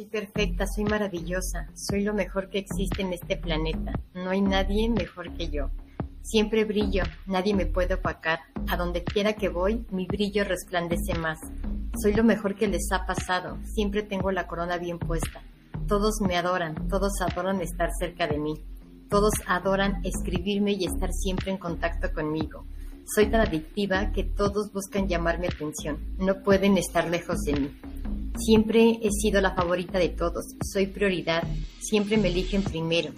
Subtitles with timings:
[0.00, 3.92] Soy perfecta, soy maravillosa, soy lo mejor que existe en este planeta.
[4.14, 5.68] No hay nadie mejor que yo.
[6.22, 8.38] Siempre brillo, nadie me puede opacar.
[8.70, 11.38] A donde quiera que voy, mi brillo resplandece más.
[12.02, 15.42] Soy lo mejor que les ha pasado, siempre tengo la corona bien puesta.
[15.86, 18.54] Todos me adoran, todos adoran estar cerca de mí.
[19.10, 22.64] Todos adoran escribirme y estar siempre en contacto conmigo.
[23.12, 25.98] Soy tan adictiva que todos buscan llamar mi atención.
[26.18, 27.70] No pueden estar lejos de mí.
[28.38, 30.44] Siempre he sido la favorita de todos.
[30.72, 31.42] Soy prioridad.
[31.80, 33.12] Siempre me eligen primero.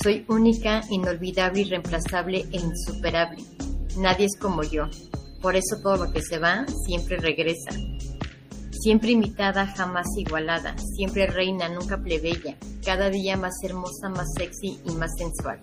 [0.00, 3.42] Soy única, inolvidable, irreemplazable e insuperable.
[3.98, 4.84] Nadie es como yo.
[5.40, 7.70] Por eso todo lo que se va siempre regresa.
[8.82, 10.74] Siempre imitada, jamás igualada.
[10.96, 12.56] Siempre reina, nunca plebeya.
[12.84, 15.60] Cada día más hermosa, más sexy y más sensual.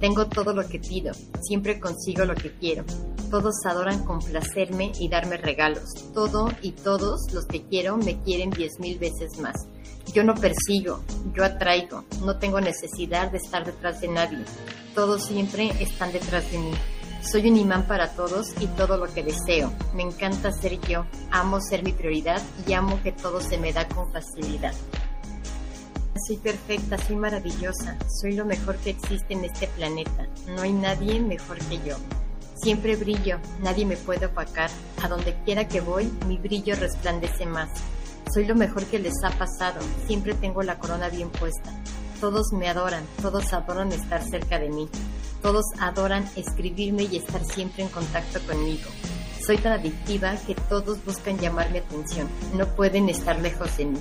[0.00, 1.12] Tengo todo lo que pido.
[1.42, 2.84] Siempre consigo lo que quiero.
[3.30, 5.84] Todos adoran complacerme y darme regalos.
[6.14, 9.66] Todo y todos los que quiero me quieren diez mil veces más.
[10.14, 12.04] Yo no persigo, yo atraigo.
[12.24, 14.46] No tengo necesidad de estar detrás de nadie.
[14.94, 16.72] Todos siempre están detrás de mí.
[17.22, 19.72] Soy un imán para todos y todo lo que deseo.
[19.94, 23.86] Me encanta ser yo, amo ser mi prioridad y amo que todo se me da
[23.86, 24.74] con facilidad.
[26.26, 30.26] Soy perfecta, soy maravillosa, soy lo mejor que existe en este planeta.
[30.48, 31.96] No hay nadie mejor que yo.
[32.56, 34.70] Siempre brillo, nadie me puede opacar.
[35.00, 37.70] A donde quiera que voy, mi brillo resplandece más.
[38.34, 41.70] Soy lo mejor que les ha pasado, siempre tengo la corona bien puesta.
[42.20, 44.88] Todos me adoran, todos adoran estar cerca de mí.
[45.42, 48.88] Todos adoran escribirme y estar siempre en contacto conmigo.
[49.44, 52.28] Soy tan adictiva que todos buscan llamar mi atención.
[52.54, 53.98] No pueden estar lejos de mí.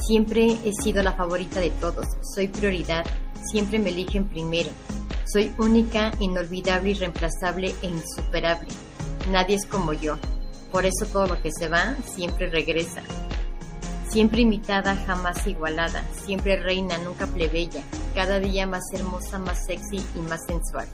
[0.00, 2.06] Siempre he sido la favorita de todos.
[2.34, 3.04] Soy prioridad.
[3.50, 4.70] Siempre me eligen primero.
[5.30, 8.68] Soy única, inolvidable, irreemplazable e insuperable.
[9.30, 10.16] Nadie es como yo.
[10.70, 13.02] Por eso todo lo que se va siempre regresa.
[14.12, 16.04] Siempre imitada, jamás igualada.
[16.12, 17.82] Siempre reina, nunca plebeya.
[18.14, 20.86] Cada día más hermosa, más sexy y más sensual.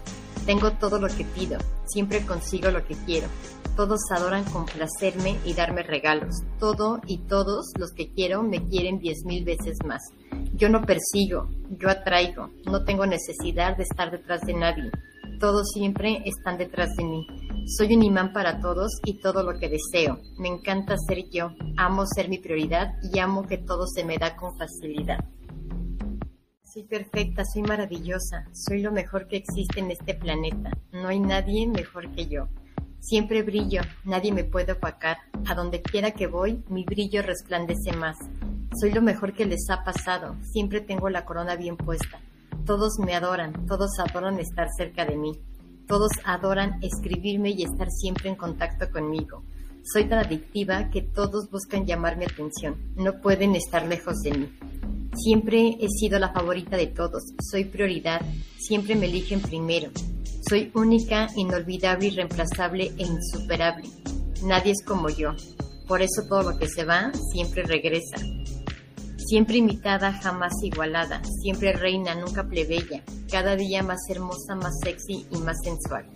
[0.46, 1.58] Tengo todo lo que pido.
[1.86, 3.26] Siempre consigo lo que quiero.
[3.74, 6.44] Todos adoran complacerme y darme regalos.
[6.60, 10.00] Todo y todos los que quiero me quieren diez mil veces más.
[10.54, 14.92] Yo no persigo, yo atraigo, no tengo necesidad de estar detrás de nadie.
[15.40, 17.26] Todos siempre están detrás de mí.
[17.76, 20.18] Soy un imán para todos y todo lo que deseo.
[20.38, 24.36] Me encanta ser yo, amo ser mi prioridad y amo que todo se me da
[24.36, 25.18] con facilidad.
[26.64, 30.70] Soy perfecta, soy maravillosa, soy lo mejor que existe en este planeta.
[30.92, 32.48] No hay nadie mejor que yo.
[33.00, 35.18] Siempre brillo, nadie me puede opacar.
[35.46, 38.16] A donde quiera que voy, mi brillo resplandece más.
[38.80, 42.18] Soy lo mejor que les ha pasado, siempre tengo la corona bien puesta.
[42.64, 45.38] Todos me adoran, todos adoran estar cerca de mí.
[45.88, 49.42] Todos adoran escribirme y estar siempre en contacto conmigo.
[49.82, 52.76] Soy tan adictiva que todos buscan llamar mi atención.
[52.94, 54.48] No pueden estar lejos de mí.
[55.16, 57.22] Siempre he sido la favorita de todos.
[57.50, 58.20] Soy prioridad.
[58.58, 59.90] Siempre me eligen primero.
[60.46, 63.88] Soy única, inolvidable, irreemplazable e insuperable.
[64.44, 65.34] Nadie es como yo.
[65.86, 68.18] Por eso todo lo que se va siempre regresa.
[69.28, 75.36] Siempre imitada, jamás igualada, siempre reina, nunca plebeya, cada día más hermosa, más sexy y
[75.36, 76.06] más sensual.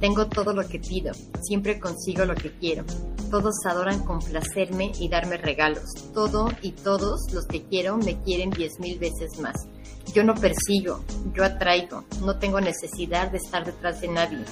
[0.00, 1.12] Tengo todo lo que pido,
[1.42, 2.84] siempre consigo lo que quiero.
[3.30, 5.84] Todos adoran complacerme y darme regalos.
[6.14, 9.68] Todo y todos los que quiero me quieren diez mil veces más.
[10.14, 11.04] Yo no persigo,
[11.34, 14.44] yo atraigo, no tengo necesidad de estar detrás de nadie.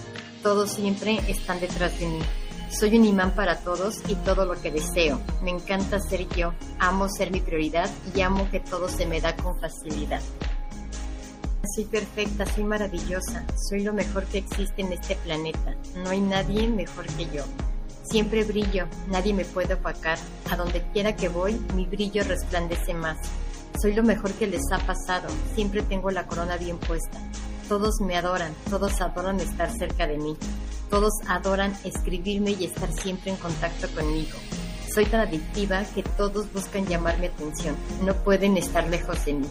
[0.43, 2.21] Todos siempre están detrás de mí.
[2.71, 5.21] Soy un imán para todos y todo lo que deseo.
[5.43, 9.35] Me encanta ser yo, amo ser mi prioridad y amo que todo se me da
[9.35, 10.21] con facilidad.
[11.75, 15.75] Soy perfecta, soy maravillosa, soy lo mejor que existe en este planeta.
[15.97, 17.45] No hay nadie mejor que yo.
[18.05, 20.19] Siempre brillo, nadie me puede opacar.
[20.49, 23.19] A donde quiera que voy, mi brillo resplandece más.
[23.83, 27.19] Soy lo mejor que les ha pasado, siempre tengo la corona bien puesta.
[27.69, 30.37] Todos me adoran, todos adoran estar cerca de mí.
[30.91, 34.37] Todos adoran escribirme y estar siempre en contacto conmigo.
[34.93, 37.77] Soy tan adictiva que todos buscan llamar mi atención.
[38.03, 39.47] No pueden estar lejos de mí.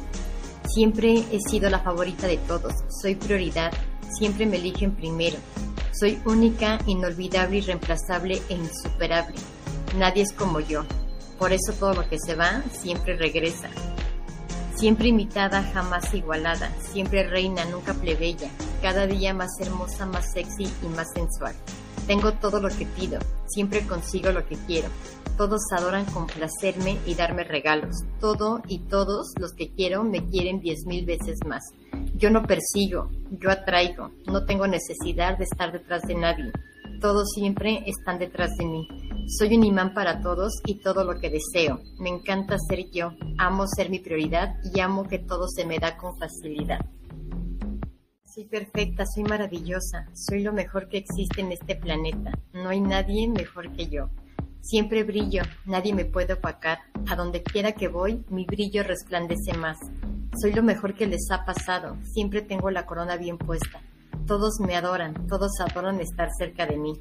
[0.68, 2.74] Siempre he sido la favorita de todos.
[3.02, 3.72] Soy prioridad.
[4.18, 5.38] Siempre me eligen primero.
[5.98, 9.36] Soy única, inolvidable, irreemplazable e insuperable.
[9.98, 10.84] Nadie es como yo.
[11.38, 13.70] Por eso todo lo que se va siempre regresa.
[14.80, 18.50] Siempre imitada, jamás igualada, siempre reina, nunca plebeya,
[18.82, 21.54] cada día más hermosa, más sexy y más sensual.
[22.08, 24.88] Tengo todo lo que pido, siempre consigo lo que quiero.
[25.36, 27.94] Todos adoran complacerme y darme regalos.
[28.22, 31.74] Todo y todos los que quiero me quieren diez mil veces más.
[32.16, 36.54] Yo no persigo, yo atraigo, no tengo necesidad de estar detrás de nadie.
[37.02, 38.88] Todos siempre están detrás de mí.
[39.32, 41.80] Soy un imán para todos y todo lo que deseo.
[42.00, 45.98] Me encanta ser yo, amo ser mi prioridad y amo que todo se me da
[45.98, 46.80] con facilidad.
[48.26, 52.32] Soy perfecta, soy maravillosa, soy lo mejor que existe en este planeta.
[52.54, 54.10] No hay nadie mejor que yo.
[54.62, 56.80] Siempre brillo, nadie me puede opacar.
[57.08, 59.78] A donde quiera que voy, mi brillo resplandece más.
[60.42, 63.80] Soy lo mejor que les ha pasado, siempre tengo la corona bien puesta.
[64.26, 66.94] Todos me adoran, todos adoran estar cerca de mí.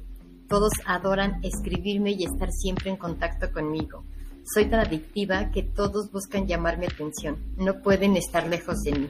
[0.49, 4.03] Todos adoran escribirme y estar siempre en contacto conmigo.
[4.51, 7.37] Soy tan adictiva que todos buscan llamar mi atención.
[7.55, 9.09] No pueden estar lejos de mí.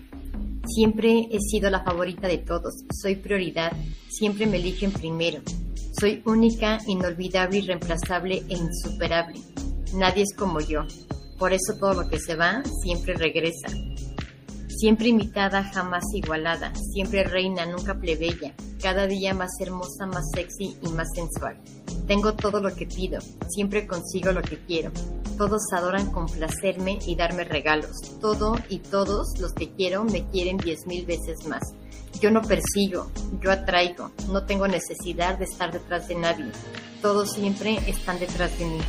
[0.68, 2.74] Siempre he sido la favorita de todos.
[2.92, 3.72] Soy prioridad.
[4.10, 5.42] Siempre me eligen primero.
[5.98, 9.40] Soy única, inolvidable, irreemplazable e insuperable.
[9.94, 10.86] Nadie es como yo.
[11.38, 13.70] Por eso todo lo que se va siempre regresa.
[14.80, 20.88] Siempre imitada, jamás igualada, siempre reina, nunca plebeya, cada día más hermosa, más sexy y
[20.94, 21.58] más sensual.
[22.08, 24.92] Tengo todo lo que pido, siempre consigo lo que quiero.
[25.38, 27.92] Todos adoran complacerme y darme regalos.
[28.22, 31.74] Todo y todos los que quiero me quieren diez mil veces más.
[32.22, 33.12] Yo no persigo,
[33.42, 36.54] yo atraigo, no tengo necesidad de estar detrás de nadie.
[37.02, 38.80] Todos siempre están detrás de mí.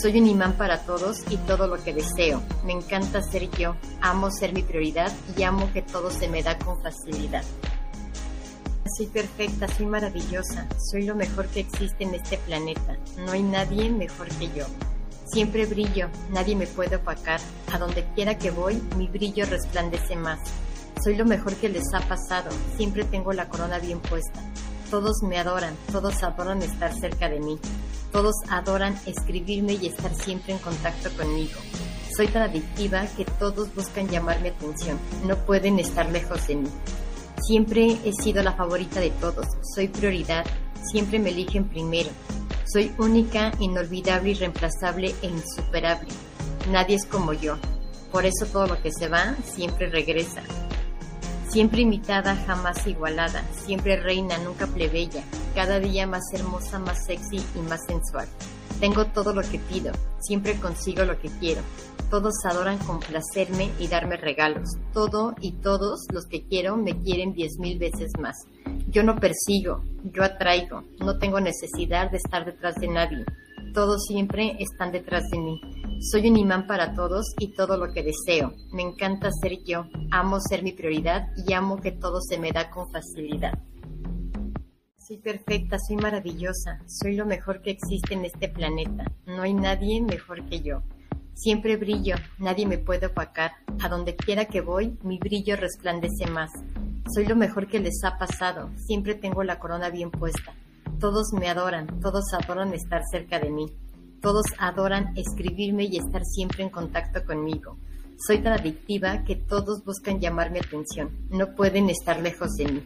[0.00, 2.42] Soy un imán para todos y todo lo que deseo.
[2.64, 6.58] Me encanta ser yo, amo ser mi prioridad y amo que todo se me da
[6.58, 7.44] con facilidad.
[8.96, 12.96] Soy perfecta, soy maravillosa, soy lo mejor que existe en este planeta.
[13.18, 14.64] No hay nadie mejor que yo.
[15.26, 17.40] Siempre brillo, nadie me puede opacar.
[17.70, 20.40] A donde quiera que voy, mi brillo resplandece más.
[21.04, 24.40] Soy lo mejor que les ha pasado, siempre tengo la corona bien puesta.
[24.90, 27.58] Todos me adoran, todos adoran estar cerca de mí.
[28.12, 31.58] Todos adoran escribirme y estar siempre en contacto conmigo.
[32.14, 34.98] Soy tan adictiva que todos buscan llamar mi atención.
[35.26, 36.68] No pueden estar lejos de mí.
[37.40, 39.46] Siempre he sido la favorita de todos.
[39.74, 40.44] Soy prioridad.
[40.90, 42.10] Siempre me eligen primero.
[42.70, 46.08] Soy única, inolvidable, irreemplazable e insuperable.
[46.70, 47.56] Nadie es como yo.
[48.12, 50.42] Por eso todo lo que se va siempre regresa.
[51.52, 55.22] Siempre imitada, jamás igualada, siempre reina, nunca plebeya,
[55.54, 58.26] cada día más hermosa, más sexy y más sensual.
[58.80, 61.60] Tengo todo lo que pido, siempre consigo lo que quiero.
[62.08, 64.78] Todos adoran complacerme y darme regalos.
[64.94, 68.46] Todo y todos los que quiero me quieren diez mil veces más.
[68.88, 73.26] Yo no persigo, yo atraigo, no tengo necesidad de estar detrás de nadie.
[73.72, 75.58] Todos siempre están detrás de mí.
[76.10, 78.52] Soy un imán para todos y todo lo que deseo.
[78.70, 82.68] Me encanta ser yo, amo ser mi prioridad y amo que todo se me da
[82.68, 83.54] con facilidad.
[84.98, 89.04] Soy perfecta, soy maravillosa, soy lo mejor que existe en este planeta.
[89.24, 90.82] No hay nadie mejor que yo.
[91.32, 93.52] Siempre brillo, nadie me puede opacar.
[93.82, 96.50] A donde quiera que voy, mi brillo resplandece más.
[97.14, 100.52] Soy lo mejor que les ha pasado, siempre tengo la corona bien puesta.
[101.02, 103.66] Todos me adoran, todos adoran estar cerca de mí.
[104.20, 107.76] Todos adoran escribirme y estar siempre en contacto conmigo.
[108.24, 111.10] Soy tan adictiva que todos buscan llamar mi atención.
[111.28, 112.82] No pueden estar lejos de mí.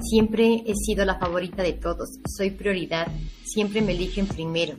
[0.00, 2.08] Siempre he sido la favorita de todos.
[2.26, 3.06] Soy prioridad.
[3.44, 4.76] Siempre me eligen primero.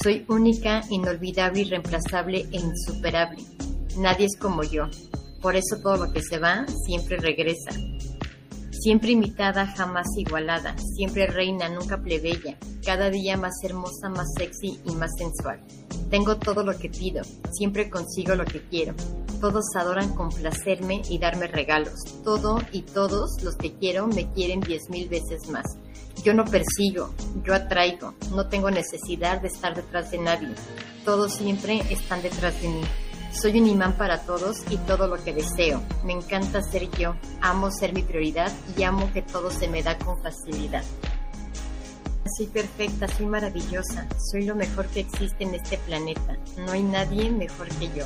[0.00, 3.42] Soy única, inolvidable, irreemplazable e insuperable.
[3.98, 4.84] Nadie es como yo.
[5.40, 7.72] Por eso todo lo que se va siempre regresa.
[8.82, 14.90] Siempre imitada, jamás igualada, siempre reina, nunca plebeya, cada día más hermosa, más sexy y
[14.96, 15.60] más sensual.
[16.10, 18.94] Tengo todo lo que pido, siempre consigo lo que quiero.
[19.40, 21.94] Todos adoran complacerme y darme regalos.
[22.24, 25.76] Todo y todos los que quiero me quieren diez mil veces más.
[26.24, 30.56] Yo no persigo, yo atraigo, no tengo necesidad de estar detrás de nadie.
[31.04, 32.82] Todos siempre están detrás de mí.
[33.32, 35.82] Soy un imán para todos y todo lo que deseo.
[36.04, 39.96] Me encanta ser yo, amo ser mi prioridad y amo que todo se me da
[39.96, 40.84] con facilidad.
[42.36, 46.36] Soy perfecta, soy maravillosa, soy lo mejor que existe en este planeta.
[46.58, 48.04] No hay nadie mejor que yo.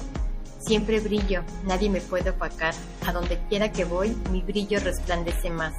[0.61, 2.75] Siempre brillo, nadie me puede opacar.
[3.05, 5.75] A donde quiera que voy, mi brillo resplandece más.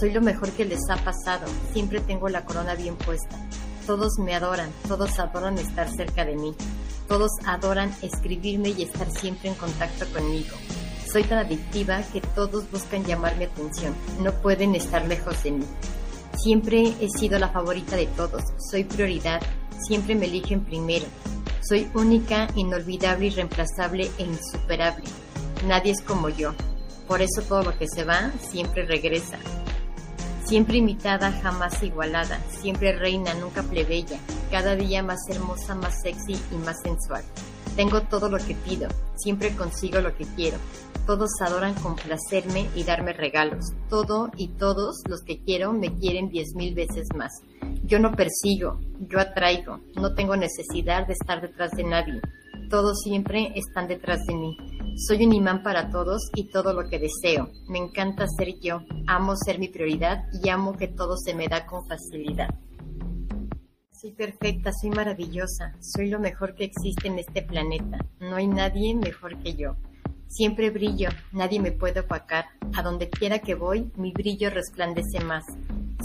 [0.00, 3.36] Soy lo mejor que les ha pasado, siempre tengo la corona bien puesta.
[3.86, 6.54] Todos me adoran, todos adoran estar cerca de mí.
[7.08, 10.54] Todos adoran escribirme y estar siempre en contacto conmigo.
[11.10, 13.94] Soy tan adictiva que todos buscan llamar mi atención.
[14.20, 15.64] No pueden estar lejos de mí.
[16.36, 18.42] Siempre he sido la favorita de todos.
[18.70, 19.40] Soy prioridad.
[19.86, 21.06] Siempre me eligen primero.
[21.66, 25.04] Soy única, inolvidable, irreemplazable e insuperable.
[25.66, 26.52] Nadie es como yo.
[27.06, 29.38] Por eso todo lo que se va siempre regresa.
[30.48, 34.18] Siempre imitada, jamás igualada, siempre reina, nunca plebeya,
[34.50, 37.22] cada día más hermosa, más sexy y más sensual.
[37.76, 40.56] Tengo todo lo que pido, siempre consigo lo que quiero.
[41.06, 43.66] Todos adoran complacerme y darme regalos.
[43.90, 47.42] Todo y todos los que quiero me quieren diez mil veces más.
[47.84, 52.22] Yo no persigo, yo atraigo, no tengo necesidad de estar detrás de nadie.
[52.70, 54.56] Todos siempre están detrás de mí.
[55.00, 57.52] Soy un imán para todos y todo lo que deseo.
[57.68, 61.66] Me encanta ser yo, amo ser mi prioridad y amo que todo se me da
[61.66, 62.48] con facilidad.
[63.92, 67.98] Soy perfecta, soy maravillosa, soy lo mejor que existe en este planeta.
[68.18, 69.76] No hay nadie mejor que yo.
[70.26, 72.46] Siempre brillo, nadie me puede opacar.
[72.74, 75.44] A donde quiera que voy, mi brillo resplandece más.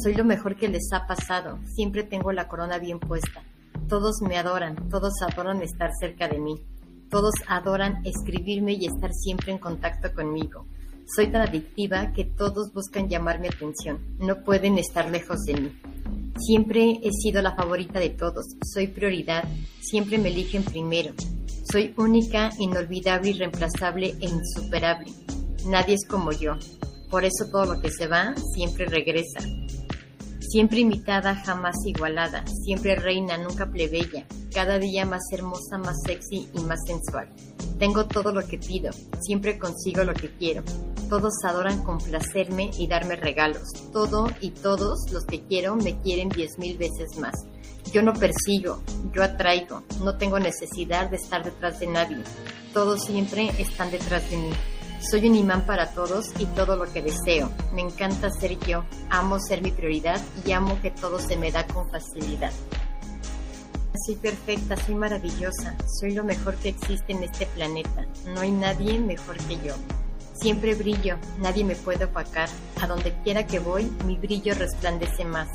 [0.04, 3.42] Soy lo mejor que les ha pasado, siempre tengo la corona bien puesta.
[3.90, 6.64] Todos me adoran, todos adoran estar cerca de mí.
[7.14, 10.66] Todos adoran escribirme y estar siempre en contacto conmigo.
[11.16, 14.00] Soy tan adictiva que todos buscan llamar mi atención.
[14.18, 15.72] No pueden estar lejos de mí.
[16.40, 18.48] Siempre he sido la favorita de todos.
[18.66, 19.44] Soy prioridad.
[19.80, 21.14] Siempre me eligen primero.
[21.72, 25.12] Soy única, inolvidable, irreemplazable e insuperable.
[25.68, 26.56] Nadie es como yo.
[27.12, 29.40] Por eso todo lo que se va siempre regresa.
[30.54, 36.60] Siempre imitada, jamás igualada, siempre reina, nunca plebeya, cada día más hermosa, más sexy y
[36.60, 37.28] más sensual.
[37.80, 40.62] Tengo todo lo que pido, siempre consigo lo que quiero.
[41.10, 43.68] Todos adoran complacerme y darme regalos.
[43.92, 47.34] Todo y todos los que quiero me quieren diez mil veces más.
[47.92, 52.18] Yo no persigo, yo atraigo, no tengo necesidad de estar detrás de nadie.
[52.76, 54.52] Todos siempre están detrás de mí.
[55.12, 57.52] Soy un imán para todos y todo lo que deseo.
[57.74, 61.68] Me encanta ser yo, amo ser mi prioridad y amo que todo se me da
[61.68, 62.52] con facilidad.
[64.06, 68.06] Soy perfecta, soy maravillosa, soy lo mejor que existe en este planeta.
[68.34, 69.76] No hay nadie mejor que yo.
[70.36, 72.50] Siempre brillo, nadie me puede opacar.
[72.82, 75.50] A donde quiera que voy, mi brillo resplandece más.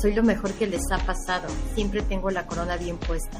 [0.00, 3.38] Soy lo mejor que les ha pasado, siempre tengo la corona bien puesta.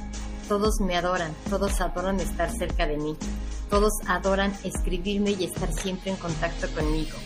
[0.49, 3.17] Todos me adoran, todos adoran estar cerca de mí.
[3.73, 7.17] Todos adoran escribirme y estar siempre en contacto conmigo.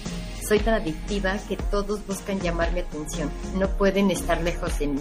[0.48, 3.28] Soy tan adictiva que todos buscan llamar mi atención.
[3.56, 5.00] No pueden estar lejos de mí.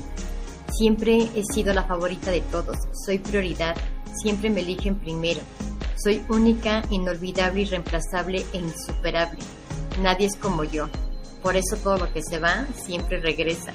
[0.75, 2.77] Siempre he sido la favorita de todos.
[3.05, 3.75] Soy prioridad.
[4.23, 5.39] Siempre me eligen primero.
[6.03, 9.37] Soy única, inolvidable, irreemplazable e insuperable.
[10.01, 10.89] Nadie es como yo.
[11.43, 13.71] Por eso todo lo que se va siempre regresa.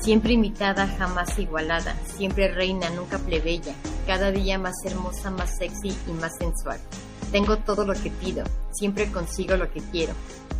[0.00, 3.74] Siempre imitada, jamás igualada, siempre reina, nunca plebeya,
[4.06, 6.78] cada día más hermosa, más sexy y más sensual.
[7.32, 10.12] Tengo todo lo que pido, siempre consigo lo que quiero.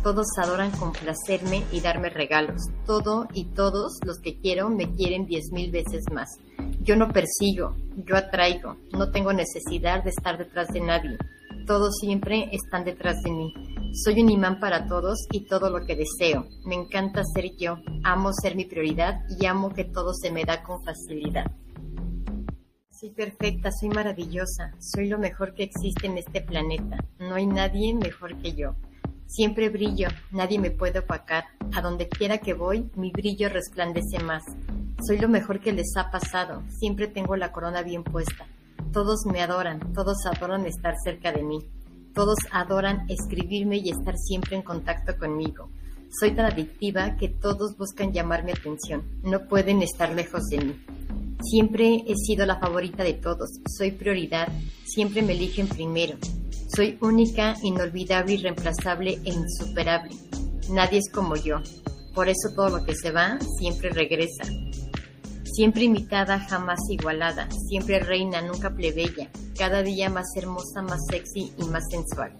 [0.03, 2.61] Todos adoran complacerme y darme regalos.
[2.85, 6.29] Todo y todos los que quiero me quieren diez mil veces más.
[6.81, 7.75] Yo no persigo,
[8.05, 11.17] yo atraigo, no tengo necesidad de estar detrás de nadie.
[11.65, 13.53] Todos siempre están detrás de mí.
[13.93, 16.47] Soy un imán para todos y todo lo que deseo.
[16.65, 20.63] Me encanta ser yo, amo ser mi prioridad y amo que todo se me da
[20.63, 21.51] con facilidad.
[22.99, 26.97] Soy perfecta, soy maravillosa, soy lo mejor que existe en este planeta.
[27.19, 28.73] No hay nadie mejor que yo.
[29.27, 31.43] Siempre brillo, nadie me puede opacar.
[31.75, 34.41] A donde quiera que voy, mi brillo resplandece más.
[35.05, 38.47] Soy lo mejor que les ha pasado, siempre tengo la corona bien puesta.
[38.91, 41.59] Todos me adoran, todos adoran estar cerca de mí.
[42.15, 45.69] Todos adoran escribirme y estar siempre en contacto conmigo.
[46.19, 49.03] Soy tan adictiva que todos buscan llamar mi atención.
[49.21, 50.75] No pueden estar lejos de mí.
[51.41, 53.49] Siempre he sido la favorita de todos.
[53.77, 54.47] Soy prioridad.
[54.85, 56.17] Siempre me eligen primero.
[56.75, 60.15] Soy única, inolvidable, irreemplazable e insuperable.
[60.69, 61.61] Nadie es como yo.
[62.13, 64.43] Por eso todo lo que se va siempre regresa.
[65.57, 71.63] Siempre imitada, jamás igualada, siempre reina, nunca plebeya, cada día más hermosa, más sexy y
[71.63, 72.31] más sensual.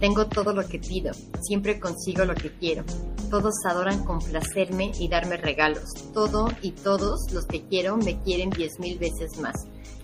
[0.00, 2.82] Tengo todo lo que pido, siempre consigo lo que quiero.
[3.30, 5.88] Todos adoran complacerme y darme regalos.
[6.12, 9.54] Todo y todos los que quiero me quieren diez mil veces más.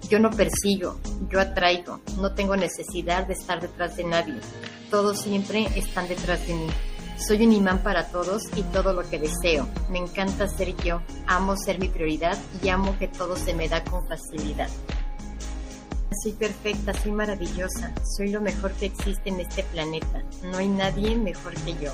[0.09, 4.37] Yo no persigo, yo atraigo, no tengo necesidad de estar detrás de nadie.
[4.93, 6.67] Todos siempre están detrás de mí.
[7.27, 9.69] Soy un imán para todos y todo lo que deseo.
[9.91, 13.85] Me encanta ser yo, amo ser mi prioridad y amo que todo se me da
[13.85, 14.69] con facilidad.
[16.23, 20.23] Soy perfecta, soy maravillosa, soy lo mejor que existe en este planeta.
[20.45, 21.93] No hay nadie mejor que yo.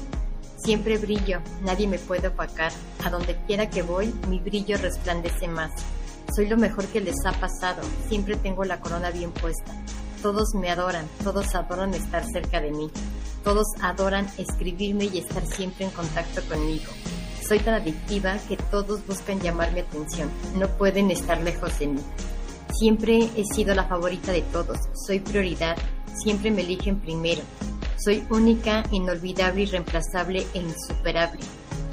[0.58, 2.72] Siempre brillo, nadie me puede opacar.
[3.04, 5.72] A donde quiera que voy, mi brillo resplandece más.
[6.34, 9.72] Soy lo mejor que les ha pasado, siempre tengo la corona bien puesta.
[10.22, 12.90] Todos me adoran, todos adoran estar cerca de mí.
[13.44, 16.90] Todos adoran escribirme y estar siempre en contacto conmigo.
[17.46, 20.30] Soy tan adictiva que todos buscan llamar mi atención.
[20.56, 22.00] No pueden estar lejos de mí.
[22.72, 24.78] Siempre he sido la favorita de todos.
[25.06, 25.76] Soy prioridad.
[26.24, 27.42] Siempre me eligen primero.
[27.96, 31.40] Soy única, inolvidable, irreemplazable e insuperable.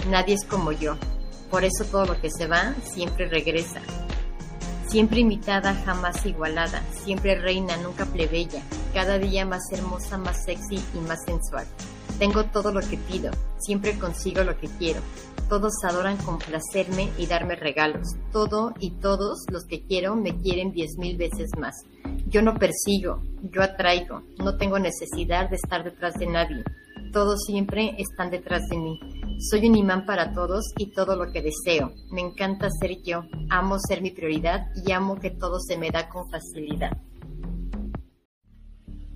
[0.10, 0.98] Nadie es como yo.
[1.52, 3.80] Por eso todo lo que se va siempre regresa.
[4.94, 8.62] Siempre imitada, jamás igualada, siempre reina, nunca plebeya,
[8.94, 11.66] cada día más hermosa, más sexy y más sensual.
[12.20, 15.00] Tengo todo lo que pido, siempre consigo lo que quiero.
[15.50, 18.08] Todos adoran complacerme y darme regalos.
[18.32, 21.74] Todo y todos los que quiero me quieren diez mil veces más.
[22.28, 24.22] Yo no persigo, yo atraigo.
[24.38, 26.64] No tengo necesidad de estar detrás de nadie.
[27.12, 29.00] Todos siempre están detrás de mí.
[29.46, 31.94] Soy un imán para todos y todo lo que deseo.
[32.10, 33.26] Me encanta ser yo.
[33.50, 36.98] Amo ser mi prioridad y amo que todo se me da con facilidad.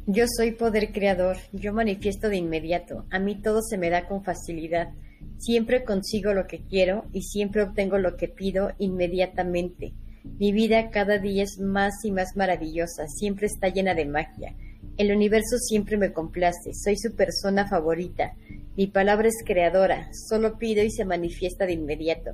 [0.06, 4.24] Yo soy poder creador, yo manifiesto de inmediato, a mí todo se me da con
[4.24, 4.94] facilidad,
[5.38, 9.94] siempre consigo lo que quiero y siempre obtengo lo que pido inmediatamente.
[10.40, 14.56] Mi vida cada día es más y más maravillosa, siempre está llena de magia.
[14.98, 18.34] El universo siempre me complace, soy su persona favorita.
[18.76, 22.32] Mi palabra es creadora, solo pido y se manifiesta de inmediato.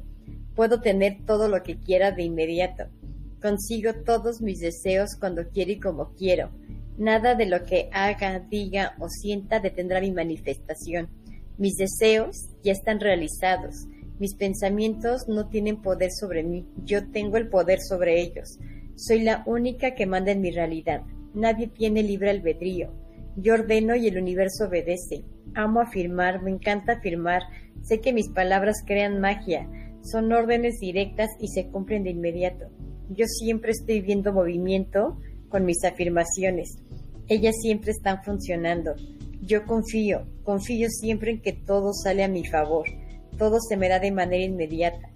[0.55, 2.85] Puedo tener todo lo que quiera de inmediato.
[3.41, 6.51] Consigo todos mis deseos cuando quiero y como quiero.
[6.97, 11.09] Nada de lo que haga, diga o sienta detendrá mi manifestación.
[11.57, 13.75] Mis deseos ya están realizados.
[14.19, 16.65] Mis pensamientos no tienen poder sobre mí.
[16.85, 18.57] Yo tengo el poder sobre ellos.
[18.95, 21.01] Soy la única que manda en mi realidad.
[21.33, 22.91] Nadie tiene libre albedrío.
[23.35, 25.23] Yo ordeno y el universo obedece.
[25.55, 27.41] Amo afirmar, me encanta afirmar.
[27.81, 29.67] Sé que mis palabras crean magia.
[30.01, 32.65] Son órdenes directas y se cumplen de inmediato.
[33.09, 35.17] Yo siempre estoy viendo movimiento
[35.49, 36.77] con mis afirmaciones.
[37.27, 38.93] Ellas siempre están funcionando.
[39.41, 42.85] Yo confío, confío siempre en que todo sale a mi favor.
[43.37, 45.09] Todo se me da de manera inmediata.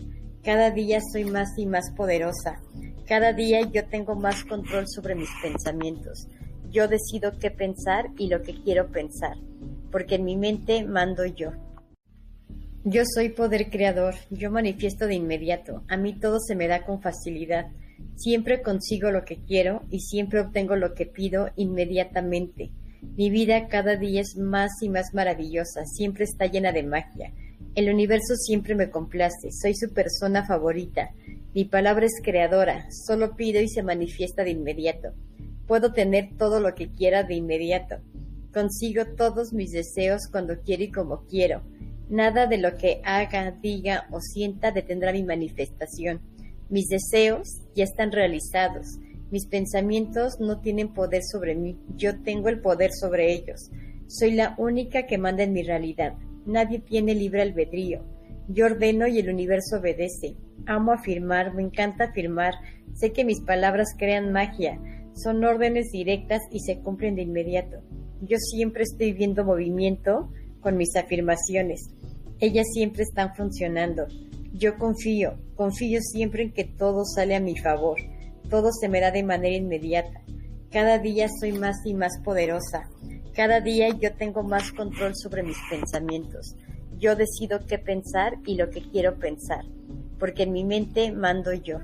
[0.44, 2.62] Cada día soy más y más poderosa.
[3.08, 6.28] Cada día yo tengo más control sobre mis pensamientos.
[6.70, 9.38] Yo decido qué pensar y lo que quiero pensar,
[9.94, 11.54] porque en mi mente mando yo.
[12.84, 17.02] Yo soy poder creador, yo manifiesto de inmediato, a mí todo se me da con
[17.02, 17.68] facilidad.
[18.18, 22.72] Siempre consigo lo que quiero y siempre obtengo lo que pido inmediatamente.
[23.16, 27.32] Mi vida cada día es más y más maravillosa, siempre está llena de magia.
[27.74, 31.12] El universo siempre me complace, soy su persona favorita.
[31.58, 35.16] Mi palabra es creadora, solo pido y se manifiesta de inmediato.
[35.66, 37.96] Puedo tener todo lo que quiera de inmediato.
[38.54, 41.64] Consigo todos mis deseos cuando quiero y como quiero.
[42.10, 46.22] Nada de lo que haga, diga o sienta detendrá mi manifestación.
[46.70, 49.00] Mis deseos ya están realizados.
[49.32, 51.76] Mis pensamientos no tienen poder sobre mí.
[51.96, 53.72] Yo tengo el poder sobre ellos.
[54.06, 56.14] Soy la única que manda en mi realidad.
[56.46, 58.04] Nadie tiene libre albedrío.
[58.48, 60.36] Yo ordeno y el universo obedece.
[60.66, 62.54] Amo afirmar, me encanta afirmar.
[62.94, 64.80] Sé que mis palabras crean magia.
[65.14, 67.78] Son órdenes directas y se cumplen de inmediato.
[68.22, 70.32] Yo siempre estoy viendo movimiento
[70.62, 71.90] con mis afirmaciones.
[72.40, 74.08] Ellas siempre están funcionando.
[74.54, 77.98] Yo confío, confío siempre en que todo sale a mi favor,
[78.50, 80.22] todo se me da de manera inmediata.
[80.72, 82.90] Cada día soy más y más poderosa,
[83.36, 86.56] cada día yo tengo más control sobre mis pensamientos.
[87.00, 89.64] Yo decido qué pensar y lo que quiero pensar,
[90.18, 91.80] porque en mi mente mando yo.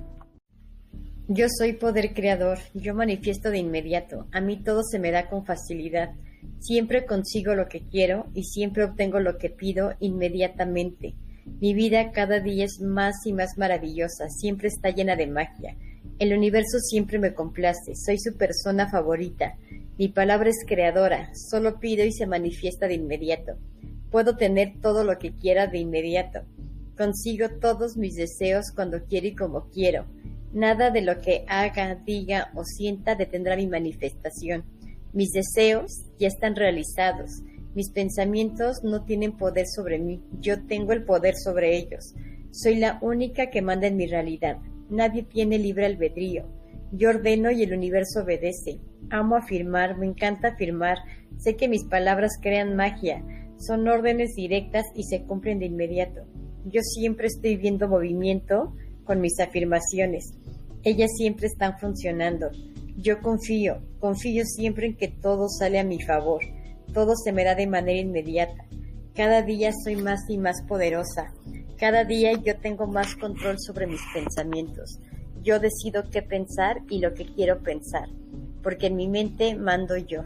[1.28, 5.45] Yo soy poder creador, yo manifiesto de inmediato, a mí todo se me da con
[5.45, 6.15] facilidad.
[6.60, 11.13] Siempre consigo lo que quiero y siempre obtengo lo que pido inmediatamente.
[11.62, 15.78] Mi vida cada día es más y más maravillosa, siempre está llena de magia.
[16.17, 19.58] El universo siempre me complace, soy su persona favorita.
[19.99, 23.58] Mi palabra es creadora, solo pido y se manifiesta de inmediato.
[24.13, 26.41] Puedo tener todo lo que quiera de inmediato.
[26.95, 30.06] Consigo todos mis deseos cuando quiero y como quiero.
[30.54, 34.65] Nada de lo que haga, diga o sienta detendrá mi manifestación.
[35.13, 37.41] Mis deseos ya están realizados.
[37.73, 42.13] Mis pensamientos no tienen poder sobre mí, yo tengo el poder sobre ellos.
[42.52, 44.60] Soy la única que manda en mi realidad.
[44.91, 46.45] Nadie tiene libre albedrío.
[46.91, 48.80] Yo ordeno y el universo obedece.
[49.10, 50.99] Amo afirmar, me encanta afirmar.
[51.39, 53.23] Sé que mis palabras crean magia.
[53.58, 56.22] Son órdenes directas y se cumplen de inmediato.
[56.66, 60.34] Yo siempre estoy viendo movimiento con mis afirmaciones.
[60.84, 62.50] Ellas siempre están funcionando.
[62.98, 66.42] Yo confío, confío siempre en que todo sale a mi favor
[66.94, 68.66] todo se me da de manera inmediata.
[69.16, 71.34] Cada día soy más y más poderosa.
[71.78, 75.00] Cada día yo tengo más control sobre mis pensamientos.
[75.44, 78.08] Yo decido qué pensar y lo que quiero pensar,
[78.62, 80.24] porque en mi mente mando yo.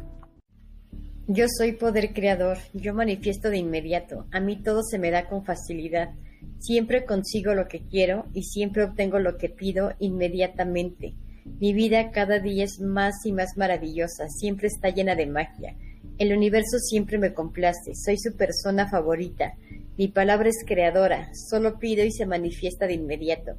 [1.29, 5.43] Yo soy poder creador, yo manifiesto de inmediato, a mí todo se me da con
[5.43, 6.11] facilidad.
[6.59, 11.15] Siempre consigo lo que quiero y siempre obtengo lo que pido inmediatamente.
[11.59, 15.75] Mi vida cada día es más y más maravillosa, siempre está llena de magia.
[16.17, 19.53] El universo siempre me complace, soy su persona favorita.
[19.97, 23.57] Mi palabra es creadora, solo pido y se manifiesta de inmediato.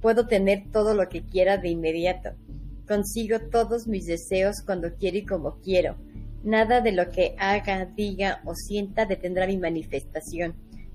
[0.00, 2.30] Puedo tener todo lo que quiera de inmediato.
[2.86, 5.96] Consigo todos mis deseos cuando quiero y como quiero.
[6.44, 10.54] Nada de lo que haga, diga o sienta detendrá mi manifestación.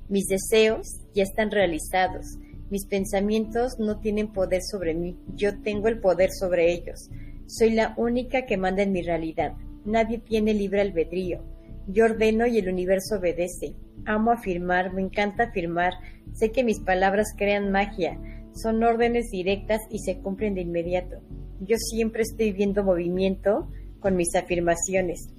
[0.09, 2.37] Mis deseos ya están realizados.
[2.69, 5.17] Mis pensamientos no tienen poder sobre mí.
[5.35, 7.09] Yo tengo el poder sobre ellos.
[7.45, 9.53] Soy la única que manda en mi realidad.
[9.85, 11.43] Nadie tiene libre albedrío.
[11.87, 13.75] Yo ordeno y el universo obedece.
[14.05, 15.93] Amo afirmar, me encanta afirmar.
[16.33, 18.17] Sé que mis palabras crean magia.
[18.53, 21.17] Son órdenes directas y se cumplen de inmediato.
[21.59, 23.69] Yo siempre estoy viendo movimiento
[24.03, 25.29] con mis afirmaciones.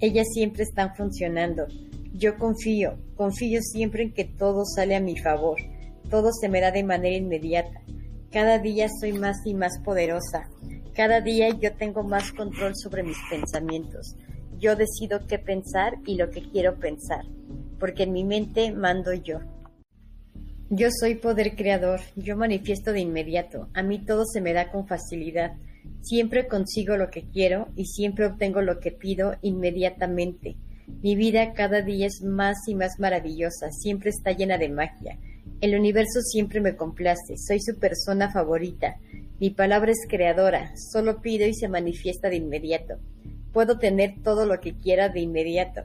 [0.00, 1.66] Ellas siempre están funcionando.
[2.14, 5.60] Yo confío, confío siempre en que todo sale a mi favor.
[6.10, 7.82] Todo se me da de manera inmediata.
[8.32, 10.48] Cada día soy más y más poderosa.
[10.94, 14.16] Cada día yo tengo más control sobre mis pensamientos.
[14.58, 17.24] Yo decido qué pensar y lo que quiero pensar,
[17.78, 19.40] porque en mi mente mando yo.
[20.70, 24.86] Yo soy poder creador, yo manifiesto de inmediato, a mí todo se me da con
[24.86, 25.52] facilidad,
[26.02, 30.56] siempre consigo lo que quiero y siempre obtengo lo que pido inmediatamente.
[31.02, 35.18] Mi vida cada día es más y más maravillosa, siempre está llena de magia.
[35.60, 38.96] El universo siempre me complace, soy su persona favorita.
[39.40, 42.98] Mi palabra es creadora, solo pido y se manifiesta de inmediato.
[43.52, 45.82] Puedo tener todo lo que quiera de inmediato.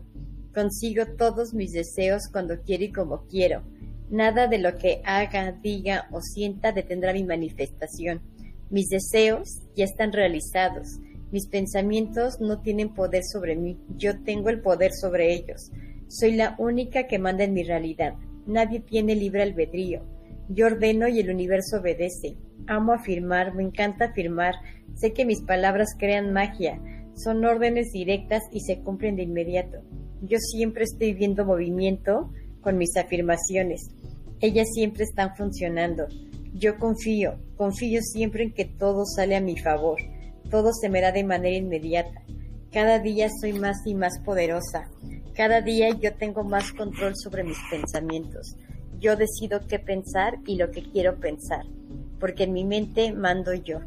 [0.54, 3.64] Consigo todos mis deseos cuando quiero y como quiero.
[4.10, 8.22] Nada de lo que haga, diga o sienta detendrá mi manifestación.
[8.70, 11.00] Mis deseos ya están realizados.
[11.32, 13.80] Mis pensamientos no tienen poder sobre mí.
[13.98, 15.72] Yo tengo el poder sobre ellos.
[16.08, 18.14] Soy la única que manda en mi realidad.
[18.46, 20.02] Nadie tiene libre albedrío.
[20.50, 22.36] Yo ordeno y el universo obedece.
[22.68, 24.56] Amo afirmar, me encanta afirmar.
[24.96, 26.80] Sé que mis palabras crean magia.
[27.16, 29.80] Son órdenes directas y se cumplen de inmediato.
[30.22, 33.82] Yo siempre estoy viendo movimiento con mis afirmaciones.
[34.42, 36.08] Ellas siempre están funcionando.
[36.60, 39.98] Yo confío, confío siempre en que todo sale a mi favor.
[40.52, 42.22] Todo se me da de manera inmediata.
[42.70, 44.90] Cada día soy más y más poderosa.
[45.34, 48.58] Cada día yo tengo más control sobre mis pensamientos.
[49.00, 51.66] Yo decido qué pensar y lo que quiero pensar,
[52.20, 53.80] porque en mi mente mando yo.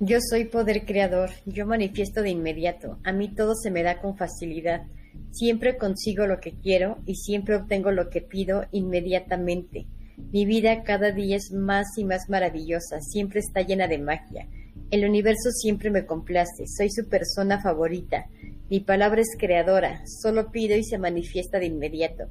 [0.00, 4.16] Yo soy poder creador, yo manifiesto de inmediato, a mí todo se me da con
[4.16, 4.82] facilidad,
[5.30, 9.86] siempre consigo lo que quiero y siempre obtengo lo que pido inmediatamente.
[10.16, 14.48] Mi vida cada día es más y más maravillosa, siempre está llena de magia.
[14.90, 18.26] El universo siempre me complace, soy su persona favorita.
[18.70, 22.24] Mi palabra es creadora, solo pido y se manifiesta de inmediato.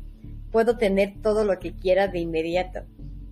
[0.52, 2.82] Puedo tener todo lo que quiera de inmediato.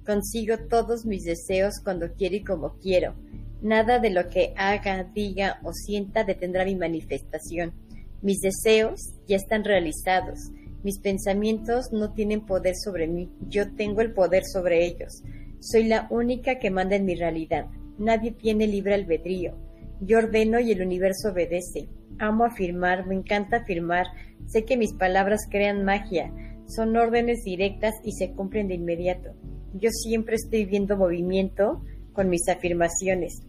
[0.06, 3.16] Consigo todos mis deseos cuando quiero y como quiero.
[3.62, 7.74] Nada de lo que haga, diga o sienta detendrá mi manifestación.
[8.22, 10.40] Mis deseos ya están realizados.
[10.84, 13.32] Mis pensamientos no tienen poder sobre mí.
[13.48, 15.24] Yo tengo el poder sobre ellos.
[15.62, 17.68] Soy la única que manda en mi realidad.
[17.98, 19.56] Nadie tiene libre albedrío.
[20.02, 21.88] Yo ordeno y el universo obedece.
[22.20, 24.08] Amo afirmar, me encanta afirmar.
[24.46, 26.34] Sé que mis palabras crean magia.
[26.68, 29.32] Son órdenes directas y se cumplen de inmediato.
[29.74, 33.42] Yo siempre estoy viendo movimiento con mis afirmaciones.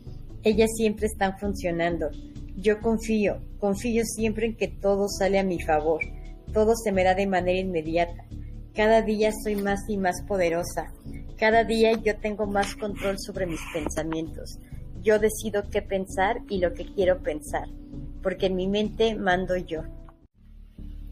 [0.44, 2.10] Ellas siempre están funcionando.
[2.56, 6.00] Yo confío, confío siempre en que todo sale a mi favor.
[6.54, 8.24] Todo se me da de manera inmediata.
[8.74, 10.92] Cada día soy más y más poderosa.
[11.36, 14.58] Cada día yo tengo más control sobre mis pensamientos.
[15.02, 17.68] Yo decido qué pensar y lo que quiero pensar,
[18.22, 19.82] porque en mi mente mando yo.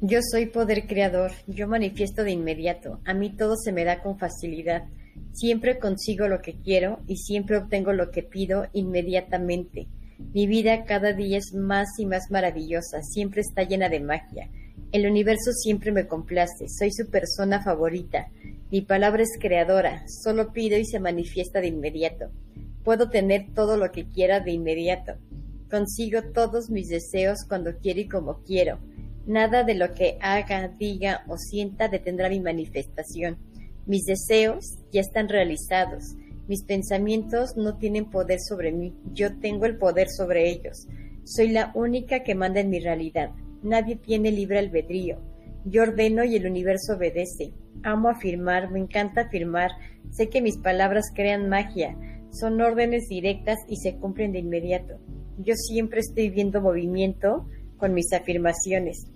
[0.00, 4.18] Yo soy poder creador, yo manifiesto de inmediato, a mí todo se me da con
[4.18, 4.84] facilidad.
[5.32, 9.88] Siempre consigo lo que quiero y siempre obtengo lo que pido inmediatamente.
[10.32, 14.48] Mi vida cada día es más y más maravillosa, siempre está llena de magia.
[14.92, 18.30] El universo siempre me complace, soy su persona favorita.
[18.70, 22.26] Mi palabra es creadora, solo pido y se manifiesta de inmediato.
[22.84, 25.14] Puedo tener todo lo que quiera de inmediato.
[25.70, 28.80] Consigo todos mis deseos cuando quiero y como quiero.
[29.26, 33.38] Nada de lo que haga, diga o sienta detendrá mi manifestación.
[33.86, 36.16] Mis deseos ya están realizados.
[36.48, 38.94] Mis pensamientos no tienen poder sobre mí.
[39.14, 40.86] Yo tengo el poder sobre ellos.
[41.24, 43.30] Soy la única que manda en mi realidad.
[43.62, 45.18] Nadie tiene libre albedrío.
[45.64, 47.52] Yo ordeno y el universo obedece.
[47.84, 49.70] Amo afirmar, me encanta afirmar.
[50.10, 51.96] Sé que mis palabras crean magia.
[52.30, 54.98] Son órdenes directas y se cumplen de inmediato.
[55.38, 57.46] Yo siempre estoy viendo movimiento
[57.76, 59.06] con mis afirmaciones.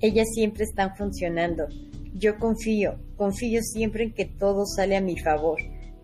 [0.00, 1.66] Ellas siempre están funcionando.
[2.14, 5.58] Yo confío, confío siempre en que todo sale a mi favor.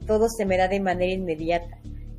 [0.07, 1.79] Todo se me da de manera inmediata.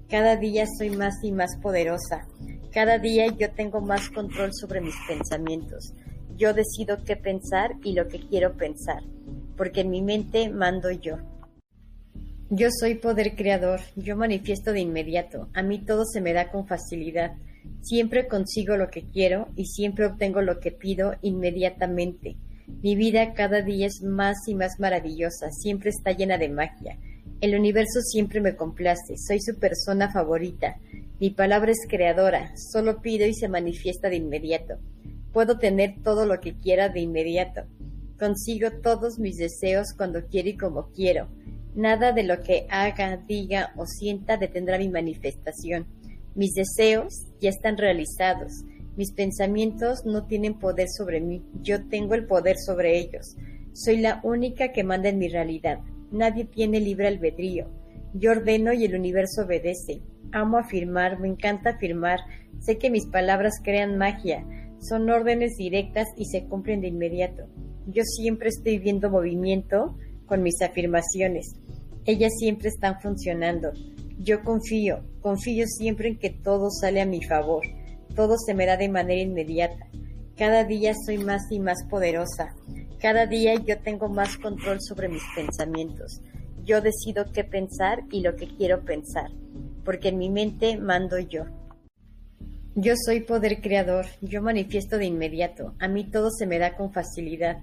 [0.09, 2.27] Cada día soy más y más poderosa.
[2.73, 5.93] Cada día yo tengo más control sobre mis pensamientos.
[6.35, 9.03] Yo decido qué pensar y lo que quiero pensar,
[9.55, 11.17] porque en mi mente mando yo.
[12.49, 16.65] Yo soy poder creador, yo manifiesto de inmediato, a mí todo se me da con
[16.65, 17.33] facilidad.
[17.81, 22.37] Siempre consigo lo que quiero y siempre obtengo lo que pido inmediatamente.
[22.81, 26.97] Mi vida cada día es más y más maravillosa, siempre está llena de magia.
[27.41, 30.77] El universo siempre me complace, soy su persona favorita.
[31.19, 34.75] Mi palabra es creadora, solo pido y se manifiesta de inmediato.
[35.31, 37.63] Puedo tener todo lo que quiera de inmediato.
[38.17, 41.27] Consigo todos mis deseos cuando quiero y como quiero.
[41.75, 45.87] Nada de lo que haga, diga o sienta detendrá mi manifestación.
[46.35, 48.63] Mis deseos ya están realizados.
[48.95, 51.43] Mis pensamientos no tienen poder sobre mí.
[51.61, 53.35] Yo tengo el poder sobre ellos.
[53.73, 55.79] Soy la única que manda en mi realidad.
[56.13, 57.65] Nadie tiene libre albedrío.
[58.13, 60.03] Yo ordeno y el universo obedece.
[60.31, 62.19] Amo afirmar, me encanta afirmar.
[62.59, 64.45] Sé que mis palabras crean magia.
[64.79, 67.47] Son órdenes directas y se cumplen de inmediato.
[67.87, 69.97] Yo siempre estoy viendo movimiento
[70.27, 71.55] con mis afirmaciones.
[72.05, 73.71] Ellas siempre están funcionando.
[74.19, 77.63] Yo confío, confío siempre en que todo sale a mi favor,
[78.15, 79.87] todo se me da de manera inmediata.
[80.37, 82.55] Cada día soy más y más poderosa.
[83.03, 86.21] Cada día yo tengo más control sobre mis pensamientos.
[86.63, 89.29] Yo decido qué pensar y lo que quiero pensar,
[89.83, 91.43] porque en mi mente mando yo.
[92.75, 96.93] Yo soy poder creador, yo manifiesto de inmediato, a mí todo se me da con
[96.93, 97.57] facilidad.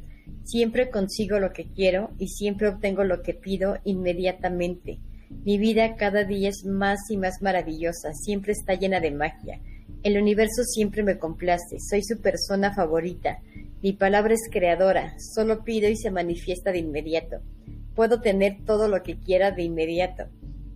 [0.44, 4.98] Siempre consigo lo que quiero y siempre obtengo lo que pido inmediatamente.
[5.31, 9.59] Mi vida cada día es más y más maravillosa, siempre está llena de magia.
[10.03, 13.38] El universo siempre me complace, soy su persona favorita.
[13.83, 17.38] Mi palabra es creadora, solo pido y se manifiesta de inmediato.
[17.95, 20.25] Puedo tener todo lo que quiera de inmediato.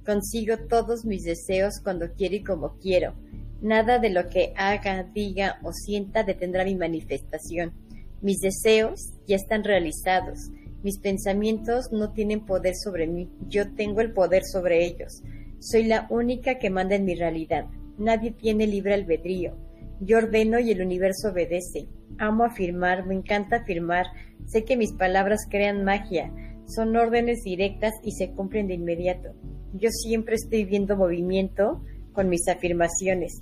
[0.07, 3.13] Consigo todos mis deseos cuando quiero y como quiero.
[3.61, 7.75] Nada de lo que haga, diga o sienta detendrá mi manifestación.
[8.23, 10.51] Mis deseos ya están realizados.
[10.83, 15.23] Mis pensamientos no tienen poder sobre mí, yo tengo el poder sobre ellos.
[15.59, 17.67] Soy la única que manda en mi realidad.
[17.99, 19.55] Nadie tiene libre albedrío.
[20.01, 21.87] Yo ordeno y el universo obedece.
[22.19, 24.07] Amo afirmar, me encanta afirmar.
[24.47, 26.33] Sé que mis palabras crean magia.
[26.67, 29.31] Son órdenes directas y se cumplen de inmediato.
[29.75, 33.41] Yo siempre estoy viendo movimiento con mis afirmaciones.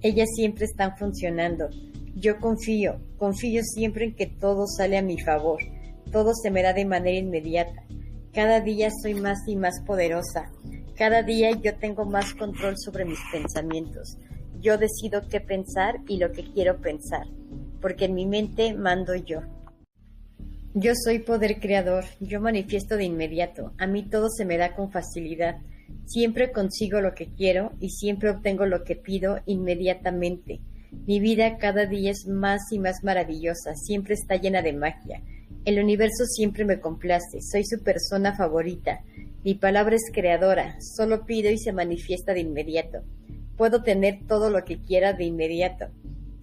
[0.00, 1.68] Ellas siempre están funcionando.
[2.14, 5.58] Yo confío, confío siempre en que todo sale a mi favor
[6.14, 7.82] todo se me da de manera inmediata.
[8.32, 10.48] Cada día soy más y más poderosa.
[10.96, 14.16] Cada día yo tengo más control sobre mis pensamientos.
[14.60, 17.26] Yo decido qué pensar y lo que quiero pensar,
[17.84, 19.42] porque en mi mente mando yo.
[20.72, 24.90] Yo soy poder creador, yo manifiesto de inmediato, a mí todo se me da con
[24.90, 25.56] facilidad.
[26.06, 30.60] Siempre consigo lo que quiero y siempre obtengo lo que pido inmediatamente.
[31.06, 35.20] Mi vida cada día es más y más maravillosa, siempre está llena de magia.
[35.66, 39.02] El universo siempre me complace, soy su persona favorita.
[39.44, 43.02] Mi palabra es creadora, solo pido y se manifiesta de inmediato.
[43.58, 45.88] Puedo tener todo lo que quiera de inmediato.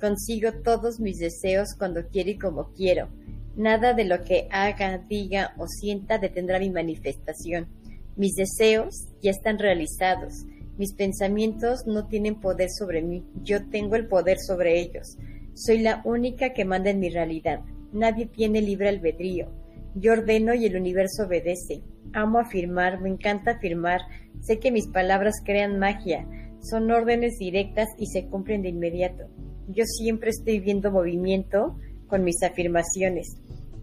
[0.02, 3.10] Consigo todos mis deseos cuando quiero y como quiero.
[3.56, 7.68] Nada de lo que haga, diga o sienta detendrá mi manifestación.
[8.16, 10.34] Mis deseos ya están realizados.
[10.80, 15.20] Mis pensamientos no tienen poder sobre mí, yo tengo el poder sobre ellos.
[15.54, 17.62] Soy la única que manda en mi realidad.
[17.94, 19.52] Nadie tiene libre albedrío.
[19.94, 21.84] Yo ordeno y el universo obedece.
[22.14, 24.02] Amo afirmar, me encanta afirmar.
[24.40, 26.26] Sé que mis palabras crean magia.
[26.60, 29.28] Son órdenes directas y se cumplen de inmediato.
[29.74, 33.28] Yo siempre estoy viendo movimiento con mis afirmaciones.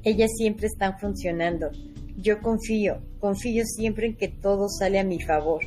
[0.03, 1.70] Ellas siempre están funcionando.
[2.16, 5.62] Yo confío, confío siempre en que todo sale a mi favor.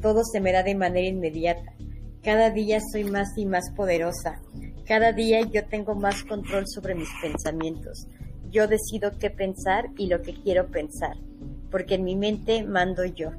[0.00, 1.74] Todo se me da de manera inmediata.
[2.22, 4.40] Cada día soy más y más poderosa.
[4.86, 8.06] Cada día yo tengo más control sobre mis pensamientos.
[8.50, 11.16] Yo decido qué pensar y lo que quiero pensar,
[11.70, 13.32] porque en mi mente mando yo.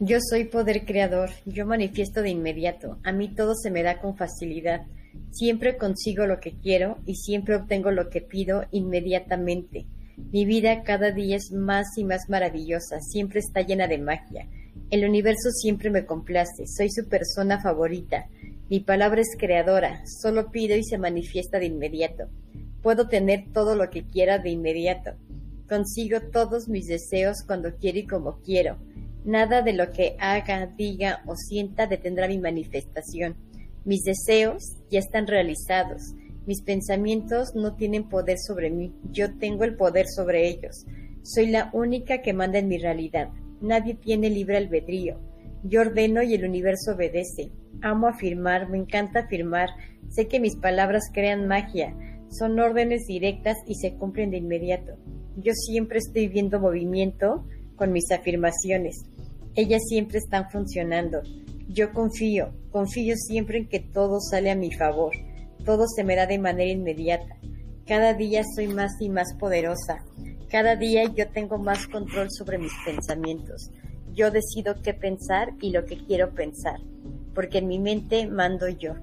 [0.00, 4.16] Yo soy poder creador, yo manifiesto de inmediato, a mí todo se me da con
[4.16, 4.86] facilidad.
[5.30, 9.86] Siempre consigo lo que quiero y siempre obtengo lo que pido inmediatamente.
[10.16, 14.48] Mi vida cada día es más y más maravillosa, siempre está llena de magia.
[14.90, 18.26] El universo siempre me complace, soy su persona favorita.
[18.70, 22.28] Mi palabra es creadora, solo pido y se manifiesta de inmediato.
[22.82, 25.12] Puedo tener todo lo que quiera de inmediato.
[25.68, 28.78] Consigo todos mis deseos cuando quiero y como quiero.
[29.24, 33.36] Nada de lo que haga, diga o sienta detendrá mi manifestación.
[33.84, 36.14] Mis deseos ya están realizados.
[36.46, 38.94] Mis pensamientos no tienen poder sobre mí.
[39.10, 40.86] Yo tengo el poder sobre ellos.
[41.22, 43.28] Soy la única que manda en mi realidad.
[43.60, 45.18] Nadie tiene libre albedrío.
[45.64, 47.50] Yo ordeno y el universo obedece.
[47.82, 49.68] Amo afirmar, me encanta afirmar.
[50.08, 51.94] Sé que mis palabras crean magia.
[52.28, 54.96] Son órdenes directas y se cumplen de inmediato.
[55.36, 58.96] Yo siempre estoy viendo movimiento con mis afirmaciones.
[59.54, 61.22] Ellas siempre están funcionando.
[61.68, 65.12] Yo confío, confío siempre en que todo sale a mi favor,
[65.64, 67.36] todo se me da de manera inmediata.
[67.86, 70.04] Cada día soy más y más poderosa,
[70.50, 73.70] cada día yo tengo más control sobre mis pensamientos.
[74.12, 76.80] Yo decido qué pensar y lo que quiero pensar,
[77.34, 78.94] porque en mi mente mando yo.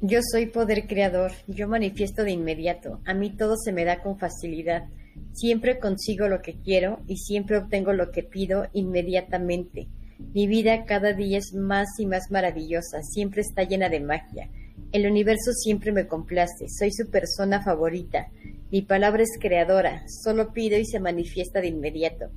[0.00, 4.18] Yo soy poder creador, yo manifiesto de inmediato, a mí todo se me da con
[4.18, 4.84] facilidad,
[5.32, 9.88] siempre consigo lo que quiero y siempre obtengo lo que pido inmediatamente.
[10.18, 14.50] Mi vida cada día es más y más maravillosa, siempre está llena de magia.
[14.92, 18.28] El universo siempre me complace, soy su persona favorita.
[18.70, 22.30] Mi palabra es creadora, solo pido y se manifiesta de inmediato.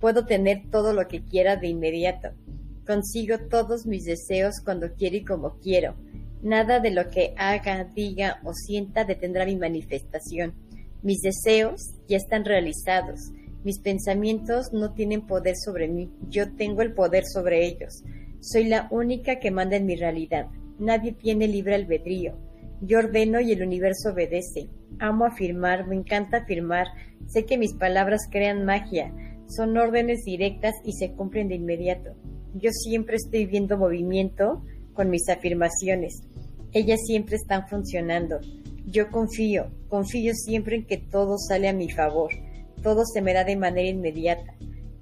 [0.00, 2.28] Puedo tener todo lo que quiera de inmediato.
[2.86, 5.94] Consigo todos mis deseos cuando quiero y como quiero.
[6.42, 10.54] Nada de lo que haga, diga o sienta detendrá mi manifestación.
[11.02, 13.30] Mis deseos ya están realizados.
[13.64, 16.10] Mis pensamientos no tienen poder sobre mí.
[16.28, 18.04] Yo tengo el poder sobre ellos.
[18.40, 20.48] Soy la única que manda en mi realidad.
[20.78, 22.36] Nadie tiene libre albedrío.
[22.82, 24.68] Yo ordeno y el universo obedece.
[24.98, 26.88] Amo afirmar, me encanta afirmar.
[27.26, 29.14] Sé que mis palabras crean magia.
[29.46, 32.10] Son órdenes directas y se cumplen de inmediato.
[32.52, 36.22] Yo siempre estoy viendo movimiento con mis afirmaciones.
[36.72, 38.40] Ellas siempre están funcionando.
[38.84, 42.30] Yo confío, confío siempre en que todo sale a mi favor.
[42.84, 44.54] Todo se me da de manera inmediata.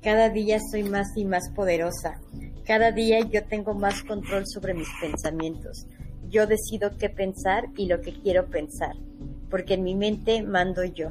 [0.02, 2.20] Cada día soy más y más poderosa.
[2.64, 5.86] Cada día yo tengo más control sobre mis pensamientos.
[6.28, 8.92] Yo decido qué pensar y lo que quiero pensar,
[9.50, 11.10] porque en mi mente mando yo.